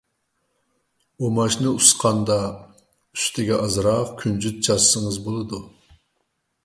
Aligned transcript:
ئۇماچنى 1.25 1.73
ئۇسقاندا، 1.73 2.37
ئۈستىگە 3.19 3.61
ئازراق 3.67 4.17
كۈنجۈت 4.23 4.59
چاچسىڭىز 4.69 5.21
بولىدۇ. 5.29 5.61